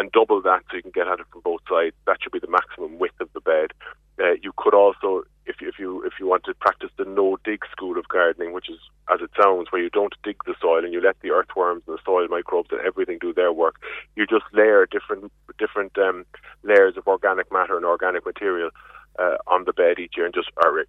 and 0.00 0.10
double 0.12 0.40
that 0.40 0.62
so 0.70 0.76
you 0.76 0.82
can 0.82 0.90
get 0.90 1.06
at 1.06 1.20
it 1.20 1.26
from 1.30 1.42
both 1.42 1.60
sides. 1.68 1.94
That 2.06 2.16
should 2.20 2.32
be 2.32 2.38
the 2.38 2.48
maximum 2.48 2.98
width 2.98 3.20
of 3.20 3.28
the 3.34 3.40
bed. 3.40 3.72
Uh, 4.18 4.32
you 4.42 4.52
could 4.56 4.74
also, 4.74 5.24
if 5.46 5.60
you, 5.60 5.68
if 5.68 5.78
you 5.78 6.02
if 6.04 6.14
you 6.18 6.26
want 6.26 6.44
to 6.44 6.54
practice 6.54 6.90
the 6.96 7.04
no 7.04 7.36
dig 7.44 7.62
school 7.70 7.98
of 7.98 8.08
gardening, 8.08 8.52
which 8.52 8.68
is 8.68 8.78
as 9.12 9.20
it 9.20 9.30
sounds, 9.40 9.68
where 9.70 9.82
you 9.82 9.90
don't 9.90 10.14
dig 10.24 10.36
the 10.46 10.54
soil 10.60 10.84
and 10.84 10.92
you 10.92 11.00
let 11.00 11.20
the 11.20 11.30
earthworms 11.30 11.82
and 11.86 11.96
the 11.96 12.02
soil 12.04 12.26
microbes 12.28 12.70
and 12.72 12.80
everything 12.80 13.18
do 13.20 13.32
their 13.32 13.52
work. 13.52 13.76
You 14.16 14.26
just 14.26 14.44
layer 14.52 14.86
different 14.86 15.30
different 15.58 15.96
um, 15.98 16.24
layers 16.62 16.96
of 16.96 17.06
organic 17.06 17.52
matter 17.52 17.76
and 17.76 17.84
organic 17.84 18.24
material 18.24 18.70
uh, 19.18 19.36
on 19.46 19.64
the 19.64 19.72
bed 19.72 19.98
each 19.98 20.14
year, 20.16 20.26
and 20.26 20.34
just 20.34 20.50
or 20.64 20.84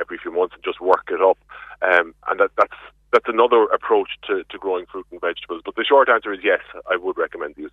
every 0.00 0.18
few 0.18 0.32
months, 0.32 0.54
and 0.54 0.64
just 0.64 0.80
work 0.80 1.08
it 1.10 1.20
up. 1.20 1.38
Um, 1.82 2.14
and 2.28 2.40
that, 2.40 2.50
that's 2.56 2.80
that's 3.12 3.28
another 3.28 3.64
approach 3.64 4.10
to, 4.28 4.42
to 4.50 4.58
growing 4.58 4.86
fruit 4.86 5.06
and 5.10 5.20
vegetables. 5.20 5.62
But 5.64 5.76
the 5.76 5.84
short 5.84 6.08
answer 6.08 6.32
is 6.32 6.40
yes, 6.42 6.60
I 6.90 6.96
would 6.96 7.16
recommend 7.16 7.54
beds. 7.56 7.72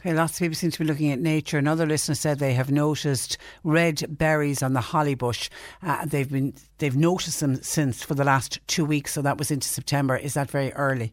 Okay, 0.00 0.14
lots 0.14 0.32
of 0.32 0.38
people 0.38 0.54
seem 0.54 0.70
to 0.70 0.78
be 0.78 0.86
looking 0.86 1.12
at 1.12 1.18
nature. 1.18 1.58
Another 1.58 1.84
listener 1.84 2.14
said 2.14 2.38
they 2.38 2.54
have 2.54 2.70
noticed 2.70 3.36
red 3.64 4.02
berries 4.08 4.62
on 4.62 4.72
the 4.72 4.80
holly 4.80 5.14
bush. 5.14 5.50
Uh, 5.82 6.06
they've 6.06 6.30
been 6.30 6.54
they've 6.78 6.96
noticed 6.96 7.40
them 7.40 7.62
since 7.62 8.02
for 8.02 8.14
the 8.14 8.24
last 8.24 8.60
two 8.66 8.86
weeks, 8.86 9.12
so 9.12 9.20
that 9.20 9.36
was 9.36 9.50
into 9.50 9.68
September. 9.68 10.16
Is 10.16 10.32
that 10.34 10.50
very 10.50 10.72
early? 10.72 11.12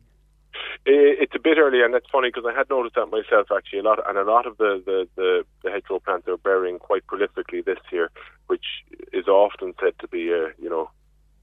It's 0.85 1.35
a 1.35 1.39
bit 1.39 1.57
early, 1.57 1.81
and 1.83 1.93
that's 1.93 2.09
funny 2.09 2.29
because 2.29 2.45
I 2.49 2.57
had 2.57 2.69
noticed 2.69 2.95
that 2.95 3.07
myself 3.07 3.47
actually 3.53 3.79
a 3.79 3.83
lot, 3.83 3.99
and 4.07 4.17
a 4.17 4.23
lot 4.23 4.47
of 4.47 4.57
the 4.57 4.81
the, 4.85 5.07
the, 5.17 5.43
the 5.63 5.69
hedgerow 5.69 5.99
plants 5.99 6.29
are 6.29 6.37
bearing 6.37 6.79
quite 6.79 7.05
prolifically 7.07 7.65
this 7.65 7.79
year, 7.91 8.09
which 8.45 8.63
is 9.11 9.27
often 9.27 9.73
said 9.81 9.99
to 9.99 10.07
be 10.07 10.31
a 10.31 10.53
you 10.57 10.69
know 10.69 10.89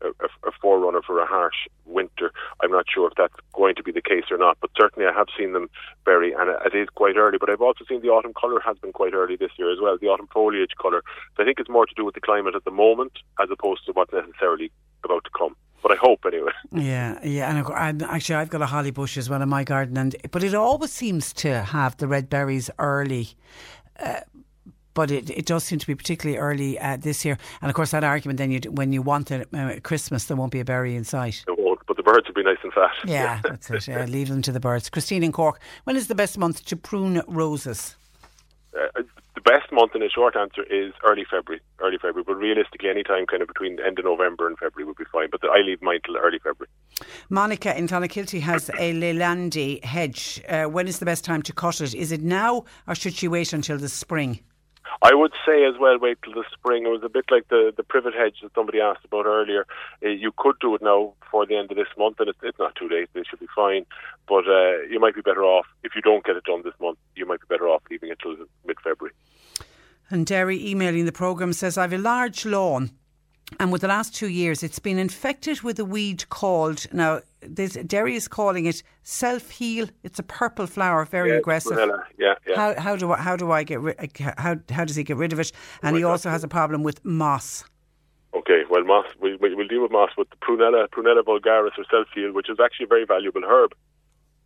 a, 0.05 0.49
a, 0.49 0.53
forerunner 0.61 1.03
for 1.03 1.19
a 1.21 1.27
harsh 1.27 1.69
winter. 1.85 2.33
I'm 2.63 2.71
not 2.71 2.87
sure 2.93 3.09
if 3.09 3.15
that's 3.17 3.35
going 3.53 3.75
to 3.77 3.83
be 3.83 3.93
the 3.93 4.03
case 4.03 4.25
or 4.31 4.39
not, 4.39 4.59
but 4.61 4.71
certainly 4.79 5.09
I 5.09 5.13
have 5.13 5.29
seen 5.39 5.53
them 5.53 5.69
berry, 6.05 6.33
and 6.33 6.51
it 6.51 6.75
is 6.75 6.89
quite 6.95 7.17
early. 7.17 7.39
But 7.39 7.51
I've 7.51 7.61
also 7.61 7.85
seen 7.89 8.03
the 8.03 8.09
autumn 8.09 8.35
colour 8.39 8.61
has 8.65 8.79
been 8.79 8.93
quite 8.93 9.15
early 9.15 9.37
this 9.37 9.53
year 9.57 9.73
as 9.73 9.79
well, 9.81 9.99
the 10.01 10.09
autumn 10.09 10.29
foliage 10.33 10.73
colour. 10.81 11.03
So 11.37 11.43
I 11.43 11.47
think 11.47 11.61
it's 11.61 11.71
more 11.71 11.87
to 11.87 11.95
do 11.95 12.05
with 12.05 12.15
the 12.15 12.21
climate 12.21 12.55
at 12.55 12.65
the 12.65 12.71
moment 12.71 13.13
as 13.41 13.49
opposed 13.51 13.87
to 13.87 13.93
what's 13.93 14.13
necessarily 14.13 14.71
about 15.05 15.25
to 15.25 15.31
come 15.37 15.57
but 15.85 15.93
I 15.93 15.97
hope 16.01 16.21
anyway. 16.27 16.51
Yeah, 16.73 17.19
yeah, 17.23 17.55
and 17.89 18.03
actually, 18.03 18.37
I've 18.37 18.49
got 18.49 18.63
a 18.63 18.67
holly 18.67 18.91
bush 18.91 19.19
as 19.19 19.29
well 19.29 19.43
in 19.43 19.49
my 19.51 19.65
garden, 19.65 19.97
and 19.99 20.17
but 20.33 20.43
it 20.43 20.55
always 20.55 20.91
seems 20.91 21.33
to 21.35 21.63
have 21.63 21.97
the 21.99 22.09
red 22.09 22.31
berries 22.31 22.71
early. 22.79 23.29
Uh, 24.01 24.21
but 24.95 25.11
it, 25.11 25.31
it 25.31 25.47
does 25.47 25.65
seem 25.65 25.79
to 25.79 25.87
be 25.87 25.95
particularly 25.95 26.39
early 26.39 26.79
uh, 26.79 26.97
this 26.97 27.25
year. 27.25 27.37
And 27.61 27.69
of 27.69 27.75
course, 27.75 27.91
that 27.91 28.05
argument 28.05 28.39
then 28.39 28.51
you, 28.51 28.61
when 28.71 28.93
you 28.93 29.03
want 29.03 29.31
it 29.31 29.49
uh, 29.53 29.81
Christmas, 29.83 30.25
there 30.25 30.37
won't 30.37 30.53
be 30.53 30.61
a 30.61 30.65
berry 30.65 30.97
in 30.97 31.05
sight. 31.05 31.45
It 31.47 31.59
won't, 31.59 31.81
but 31.87 31.97
the 31.97 32.03
birds 32.03 32.27
will 32.27 32.35
be 32.35 32.43
nice 32.43 32.59
and 32.63 32.73
fat. 32.73 32.93
Yeah, 33.05 33.41
that's 33.45 33.71
it. 33.71 33.89
Yeah, 33.89 34.05
leave 34.07 34.29
them 34.29 34.43
to 34.43 34.53
the 34.53 34.61
birds. 34.61 34.89
Christine 34.89 35.23
in 35.23 35.33
Cork, 35.33 35.61
when 35.85 35.97
is 35.97 36.07
the 36.07 36.15
best 36.15 36.39
month 36.39 36.65
to 36.67 36.77
prune 36.77 37.23
roses? 37.27 37.97
Uh, 38.77 39.03
the 39.35 39.41
best 39.41 39.71
month 39.73 39.95
in 39.95 40.03
a 40.03 40.09
short 40.09 40.37
answer 40.37 40.63
is 40.65 40.93
early 41.05 41.25
February. 41.25 41.61
Early 41.81 41.97
February, 41.97 42.25
but 42.27 42.37
realistically, 42.37 42.89
any 42.89 43.03
time 43.03 43.27
kind 43.27 43.43
of 43.43 43.49
between 43.49 43.79
end 43.81 43.99
of 43.99 44.05
November 44.05 44.47
and 44.47 44.57
February 44.59 44.87
would 44.87 44.97
be 44.97 45.05
fine. 45.13 45.29
But 45.31 45.41
I 45.45 45.61
leave 45.61 45.83
mine 45.83 46.01
till 46.05 46.17
early 46.17 46.39
February. 46.39 46.69
Monica 47.31 47.77
in 47.77 47.89
Clonakilty 47.89 48.41
has 48.41 48.71
a 48.71 48.93
Leylandii 48.95 49.85
hedge. 49.85 50.41
Uh, 50.49 50.65
when 50.65 50.87
is 50.87 50.99
the 50.99 51.05
best 51.05 51.25
time 51.25 51.43
to 51.43 51.53
cut 51.53 51.81
it? 51.81 51.95
Is 51.95 52.13
it 52.13 52.23
now, 52.23 52.65
or 52.87 52.95
should 52.95 53.15
she 53.15 53.29
wait 53.29 53.53
until 53.53 53.79
the 53.79 53.89
spring? 53.89 54.41
I 55.05 55.13
would 55.13 55.35
say 55.45 55.67
as 55.67 55.75
well, 55.79 55.99
wait 55.99 56.17
till 56.25 56.33
the 56.33 56.45
spring. 56.51 56.87
It 56.87 56.89
was 56.89 57.03
a 57.05 57.11
bit 57.11 57.27
like 57.31 57.49
the, 57.49 57.75
the 57.77 57.83
privet 57.83 58.15
hedge 58.15 58.37
that 58.43 58.55
somebody 58.55 58.81
asked 58.81 59.05
about 59.05 59.27
earlier. 59.27 59.67
Uh, 60.03 60.09
you 60.09 60.33
could 60.35 60.57
do 60.63 60.75
it 60.75 60.81
now 60.81 61.13
before 61.21 61.45
the 61.45 61.59
end 61.59 61.71
of 61.71 61.77
this 61.77 61.93
month, 61.99 62.21
and 62.21 62.31
it's, 62.31 62.39
it's 62.43 62.59
not 62.59 62.75
too 62.75 62.89
late. 62.89 63.11
They 63.13 63.23
should 63.23 63.39
be 63.39 63.47
fine. 63.55 63.85
But 64.27 64.49
uh, 64.49 64.81
you 64.89 64.99
might 64.99 65.15
be 65.15 65.21
better 65.21 65.45
off, 65.45 65.67
if 65.83 65.95
you 65.95 66.01
don't 66.01 66.25
get 66.25 66.37
it 66.37 66.45
done 66.45 66.63
this 66.65 66.73
month, 66.81 66.97
you 67.17 67.27
might 67.27 67.41
be 67.41 67.47
better 67.51 67.69
off 67.69 67.83
leaving 67.91 68.09
it 68.09 68.19
till 68.23 68.35
mid 68.67 68.79
February. 68.83 69.15
And 70.09 70.25
Derry 70.25 70.67
emailing 70.67 71.05
the 71.05 71.13
programme 71.13 71.53
says, 71.53 71.77
I 71.77 71.83
have 71.83 71.93
a 71.93 71.99
large 71.99 72.47
lawn 72.47 72.93
and 73.59 73.73
with 73.73 73.83
the 73.83 73.89
last 73.89 74.15
two 74.15 74.29
years, 74.29 74.63
it's 74.63 74.79
been 74.79 74.99
infected 74.99 75.63
with 75.63 75.79
a 75.79 75.85
weed 75.85 76.29
called 76.29 76.87
now. 76.93 77.21
This, 77.41 77.75
Derry 77.75 78.17
is 78.17 78.27
calling 78.27 78.65
it 78.65 78.83
self 79.03 79.51
heal. 79.51 79.89
It's 80.03 80.19
a 80.19 80.23
purple 80.23 80.67
flower, 80.67 81.05
very 81.05 81.31
yeah, 81.31 81.37
aggressive. 81.37 81.79
Yeah, 82.19 82.35
yeah. 82.47 82.57
How, 82.57 82.81
how 82.81 82.97
do 82.97 83.13
I, 83.13 83.17
how 83.19 83.37
do 83.37 83.53
I 83.53 83.63
get 83.63 83.81
rid? 83.81 83.97
How 84.19 84.57
how 84.71 84.85
does 84.85 84.97
he 84.97 85.05
get 85.05 85.17
rid 85.19 85.33
of 85.33 85.41
it? 85.41 85.53
And 85.83 85.95
oh 85.95 85.99
he 85.99 86.05
also 86.05 86.31
has 86.31 86.43
a 86.43 86.49
problem 86.49 86.83
with 86.83 87.05
moss. 87.05 87.65
Okay, 88.35 88.63
well, 88.69 88.83
moss. 88.83 89.07
We, 89.21 89.37
we, 89.37 89.55
will 89.55 89.69
deal 89.69 89.83
with 89.83 89.93
moss 89.93 90.11
with 90.19 90.29
the 90.31 90.37
prunella, 90.37 90.89
prunella 90.89 91.23
vulgaris 91.23 91.79
or 91.79 91.85
self 91.91 92.09
heal, 92.15 92.33
which 92.33 92.51
is 92.51 92.59
actually 92.63 92.85
a 92.85 92.89
very 92.89 93.05
valuable 93.05 93.43
herb. 93.45 93.75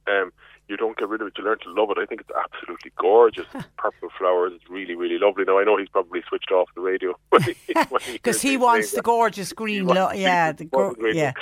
Um, 0.07 0.33
you 0.69 0.77
don't 0.77 0.97
get 0.97 1.09
rid 1.09 1.21
of 1.21 1.29
it, 1.29 1.35
you 1.39 1.45
learn 1.45 1.59
to 1.61 1.71
love 1.73 1.91
it. 1.91 1.99
I 1.99 2.07
think 2.07 2.21
it's 2.21 2.31
absolutely 2.31 2.93
gorgeous. 2.97 3.47
Purple 3.77 4.11
flowers, 4.19 4.53
it's 4.55 4.69
really, 4.69 4.95
really 4.95 5.19
lovely. 5.19 5.45
Now 5.45 5.59
I 5.59 5.65
know 5.65 5.77
he's 5.77 5.89
probably 5.89 6.23
switched 6.29 6.51
off 6.53 6.69
the 6.75 6.81
radio 6.81 7.15
because 7.33 8.41
he, 8.43 8.51
he 8.51 8.57
wants 8.57 8.93
the 8.93 9.03
gorgeous 9.03 9.53
green. 9.53 9.87
Lo- 9.87 10.13
yeah, 10.13 10.53
the 10.53 10.65
go- 10.67 10.95
yeah. 11.13 11.33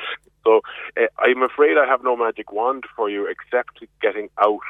So 0.45 0.61
uh, 0.97 1.07
I'm 1.19 1.43
afraid 1.43 1.77
I 1.77 1.87
have 1.87 2.05
no 2.05 2.17
magic 2.17 2.53
wand 2.53 2.85
for 2.95 3.11
you 3.11 3.27
except 3.27 3.85
getting 4.01 4.29
out 4.39 4.61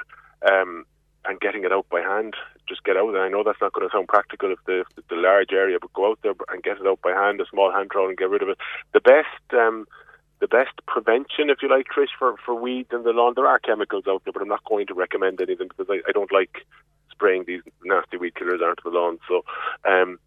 um, 0.51 0.85
and 1.27 1.39
getting 1.41 1.65
it 1.65 1.73
out 1.73 1.87
by 1.91 2.01
hand. 2.01 2.35
Just 2.67 2.83
get 2.85 2.97
out 2.97 3.13
there. 3.13 3.23
I 3.23 3.29
know 3.29 3.45
that's 3.45 3.61
not 3.61 3.75
going 3.75 3.87
to 3.87 3.93
sound 3.95 4.09
practical 4.09 4.51
if 4.51 4.59
the, 4.67 4.85
if 4.97 5.07
the 5.09 5.17
large 5.17 5.53
area, 5.53 5.79
but 5.81 5.93
go 5.93 6.11
out 6.11 6.19
there 6.23 6.33
and 6.49 6.63
get 6.63 6.79
it 6.79 6.87
out 6.87 7.01
by 7.03 7.11
hand, 7.13 7.41
a 7.41 7.47
small 7.51 7.71
hand 7.71 7.91
trowel, 7.91 8.09
and 8.09 8.17
get 8.17 8.31
rid 8.31 8.43
of 8.43 8.49
it. 8.49 8.59
The 8.95 9.01
best. 9.01 9.53
Um, 9.53 9.87
the 10.41 10.49
best 10.49 10.73
prevention, 10.87 11.51
if 11.51 11.59
you 11.63 11.71
like, 11.71 11.87
Trish, 11.87 12.15
for, 12.19 12.37
for 12.45 12.55
weeds 12.55 12.91
in 12.93 13.03
the 13.05 13.11
lawn. 13.11 13.33
There 13.37 13.47
are 13.47 13.59
chemicals 13.59 14.05
out 14.09 14.23
there, 14.25 14.33
but 14.33 14.43
I'm 14.43 14.49
not 14.49 14.65
going 14.65 14.87
to 14.89 14.95
recommend 14.95 15.41
any 15.41 15.53
of 15.53 15.59
them 15.59 15.69
because 15.69 15.87
I, 15.89 16.01
I 16.09 16.13
don't 16.13 16.33
like 16.33 16.67
spraying 17.11 17.45
these 17.47 17.63
nasty 17.85 18.17
weed 18.19 18.35
killers 18.35 18.61
onto 18.63 18.83
the 18.85 18.91
lawn. 18.91 19.19
So, 19.29 19.45
um, 19.89 20.19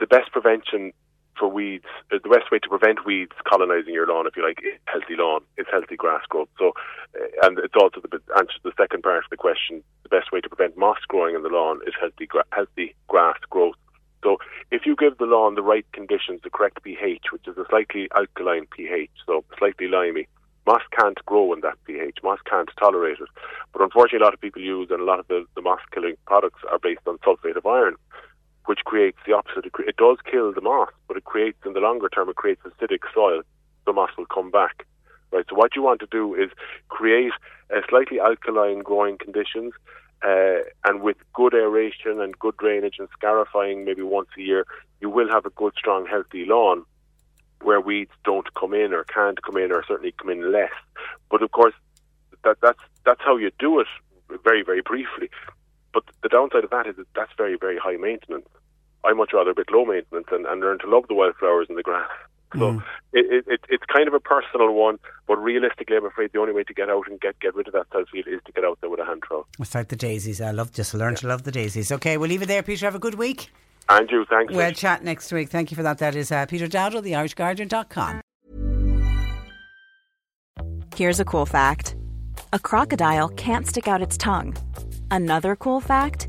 the 0.00 0.06
best 0.06 0.32
prevention 0.32 0.92
for 1.38 1.48
weeds, 1.48 1.86
uh, 2.12 2.18
the 2.22 2.28
best 2.28 2.50
way 2.52 2.58
to 2.58 2.68
prevent 2.68 3.06
weeds 3.06 3.32
colonising 3.48 3.94
your 3.94 4.06
lawn, 4.06 4.26
if 4.26 4.36
you 4.36 4.44
like, 4.44 4.58
is 4.62 4.78
healthy 4.84 5.16
lawn, 5.16 5.40
is 5.56 5.66
healthy 5.70 5.96
grass 5.96 6.22
growth. 6.28 6.48
So, 6.58 6.72
uh, 7.14 7.46
and 7.46 7.58
it's 7.58 7.74
also 7.80 8.00
the 8.02 8.20
answer 8.36 8.54
to 8.54 8.64
the 8.64 8.72
second 8.76 9.02
part 9.02 9.24
of 9.24 9.30
the 9.30 9.36
question. 9.36 9.82
The 10.02 10.10
best 10.10 10.32
way 10.32 10.40
to 10.40 10.48
prevent 10.48 10.76
moss 10.76 10.98
growing 11.08 11.34
in 11.34 11.42
the 11.42 11.48
lawn 11.48 11.80
is 11.86 11.94
healthy, 11.98 12.28
healthy 12.52 12.94
grass 13.08 13.38
growth. 13.48 13.76
If 14.70 14.86
you 14.86 14.94
give 14.94 15.18
the 15.18 15.26
lawn 15.26 15.56
the 15.56 15.62
right 15.62 15.86
conditions, 15.92 16.40
the 16.42 16.50
correct 16.50 16.82
pH, 16.84 17.32
which 17.32 17.48
is 17.48 17.58
a 17.58 17.66
slightly 17.68 18.08
alkaline 18.16 18.66
pH, 18.66 19.10
so 19.26 19.44
slightly 19.58 19.88
limey, 19.88 20.28
moss 20.64 20.82
can't 20.96 21.18
grow 21.26 21.52
in 21.52 21.60
that 21.62 21.76
pH. 21.86 22.18
Moss 22.22 22.38
can't 22.48 22.70
tolerate 22.78 23.18
it. 23.18 23.28
But 23.72 23.82
unfortunately, 23.82 24.20
a 24.20 24.24
lot 24.24 24.34
of 24.34 24.40
people 24.40 24.62
use, 24.62 24.88
and 24.90 25.00
a 25.00 25.04
lot 25.04 25.18
of 25.18 25.26
the, 25.26 25.44
the 25.56 25.62
moss 25.62 25.80
killing 25.92 26.14
products 26.24 26.60
are 26.70 26.78
based 26.78 27.00
on 27.06 27.18
sulfate 27.18 27.56
of 27.56 27.66
iron, 27.66 27.96
which 28.66 28.78
creates 28.84 29.18
the 29.26 29.32
opposite. 29.32 29.66
It, 29.66 29.72
it 29.88 29.96
does 29.96 30.18
kill 30.30 30.52
the 30.52 30.60
moss, 30.60 30.90
but 31.08 31.16
it 31.16 31.24
creates, 31.24 31.58
in 31.66 31.72
the 31.72 31.80
longer 31.80 32.08
term, 32.08 32.28
it 32.28 32.36
creates 32.36 32.62
acidic 32.62 33.00
soil. 33.12 33.42
The 33.86 33.92
moss 33.92 34.10
will 34.16 34.26
come 34.26 34.52
back. 34.52 34.86
Right. 35.32 35.44
So 35.48 35.56
what 35.56 35.74
you 35.74 35.82
want 35.82 36.00
to 36.00 36.08
do 36.10 36.34
is 36.34 36.50
create 36.88 37.32
a 37.70 37.80
slightly 37.88 38.20
alkaline 38.20 38.80
growing 38.80 39.16
conditions 39.16 39.72
uh, 40.22 40.58
and 40.84 41.02
with 41.02 41.16
good 41.32 41.54
aeration 41.54 42.20
and 42.20 42.38
good 42.38 42.56
drainage 42.56 42.96
and 42.98 43.08
scarifying 43.12 43.84
maybe 43.84 44.02
once 44.02 44.28
a 44.36 44.40
year, 44.40 44.66
you 45.00 45.08
will 45.08 45.28
have 45.28 45.46
a 45.46 45.50
good, 45.50 45.72
strong, 45.76 46.06
healthy 46.06 46.44
lawn 46.44 46.84
where 47.62 47.80
weeds 47.80 48.12
don't 48.24 48.52
come 48.54 48.74
in 48.74 48.92
or 48.92 49.04
can't 49.04 49.42
come 49.42 49.56
in 49.56 49.72
or 49.72 49.84
certainly 49.86 50.14
come 50.18 50.30
in 50.30 50.52
less. 50.52 50.72
But 51.30 51.42
of 51.42 51.50
course, 51.52 51.74
that, 52.44 52.58
that's 52.60 52.78
that's 53.04 53.20
how 53.22 53.36
you 53.36 53.50
do 53.58 53.80
it 53.80 53.86
very, 54.44 54.62
very 54.62 54.82
briefly. 54.82 55.30
But 55.92 56.04
the 56.22 56.28
downside 56.28 56.64
of 56.64 56.70
that 56.70 56.86
is 56.86 56.96
that 56.96 57.12
that's 57.14 57.32
very, 57.36 57.56
very 57.56 57.78
high 57.78 57.96
maintenance. 57.96 58.46
I 59.04 59.12
much 59.12 59.32
rather 59.32 59.50
a 59.50 59.54
bit 59.54 59.70
low 59.70 59.84
maintenance 59.84 60.26
and, 60.30 60.46
and 60.46 60.60
learn 60.60 60.78
to 60.80 60.86
love 60.86 61.04
the 61.08 61.14
wildflowers 61.14 61.66
and 61.68 61.78
the 61.78 61.82
grass. 61.82 62.10
So 62.52 62.58
mm. 62.58 62.84
it, 63.12 63.44
it, 63.46 63.60
it's 63.68 63.84
kind 63.92 64.08
of 64.08 64.14
a 64.14 64.20
personal 64.20 64.72
one, 64.72 64.98
but 65.26 65.36
realistically, 65.36 65.96
I'm 65.96 66.04
afraid 66.04 66.32
the 66.32 66.40
only 66.40 66.52
way 66.52 66.64
to 66.64 66.74
get 66.74 66.88
out 66.88 67.08
and 67.08 67.20
get, 67.20 67.38
get 67.40 67.54
rid 67.54 67.68
of 67.68 67.74
that 67.74 67.86
self 67.92 68.08
heal 68.12 68.24
is 68.26 68.40
to 68.46 68.52
get 68.52 68.64
out 68.64 68.78
there 68.80 68.90
with 68.90 69.00
a 69.00 69.04
hand 69.04 69.22
trowel. 69.22 69.46
It's 69.58 69.74
like 69.74 69.88
the 69.88 69.96
daisies. 69.96 70.40
I 70.40 70.50
love 70.50 70.72
just 70.72 70.94
learn 70.94 71.12
yeah. 71.12 71.18
to 71.18 71.28
love 71.28 71.44
the 71.44 71.52
daisies. 71.52 71.92
Okay, 71.92 72.16
we'll 72.16 72.28
leave 72.28 72.42
it 72.42 72.46
there, 72.46 72.62
Peter. 72.62 72.86
Have 72.86 72.94
a 72.94 73.00
good 73.00 73.14
week. 73.14 73.50
And 73.88 74.08
you, 74.10 74.24
thanks. 74.28 74.54
We'll 74.54 74.72
chat 74.72 75.02
next 75.02 75.32
week. 75.32 75.48
Thank 75.48 75.70
you 75.70 75.76
for 75.76 75.82
that. 75.82 75.98
That 75.98 76.14
is 76.14 76.30
uh, 76.30 76.46
Peter 76.46 76.66
Dowdall, 76.66 77.02
theirishgardener.com. 77.02 78.20
Here's 80.96 81.20
a 81.20 81.24
cool 81.24 81.46
fact 81.46 81.96
a 82.52 82.58
crocodile 82.58 83.28
can't 83.30 83.66
stick 83.66 83.88
out 83.88 84.02
its 84.02 84.16
tongue. 84.16 84.56
Another 85.10 85.56
cool 85.56 85.80
fact 85.80 86.28